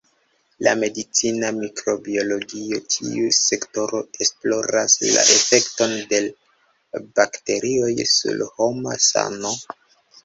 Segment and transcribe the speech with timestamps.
[0.67, 6.23] La medicina mikrobiologio: Tiu sektoro esploras la efekton de
[7.21, 9.55] bakterioj sur homa sano.